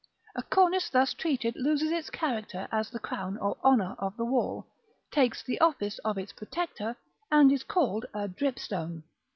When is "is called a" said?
7.51-8.27